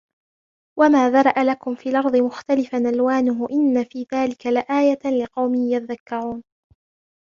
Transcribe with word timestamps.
وَمَا 0.79 1.09
ذَرَأَ 1.09 1.43
لَكُمْ 1.43 1.75
فِي 1.75 1.89
الْأَرْضِ 1.89 2.15
مُخْتَلِفًا 2.15 2.77
أَلْوَانُهُ 2.77 3.47
إِنَّ 3.51 3.83
فِي 3.83 4.05
ذَلِكَ 4.13 4.45
لَآيَةً 4.47 4.99
لِقَوْمٍ 5.23 5.55
يَذَّكَّرُونَ 5.55 6.43